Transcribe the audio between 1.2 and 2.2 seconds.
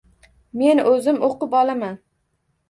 o‘qib olaman.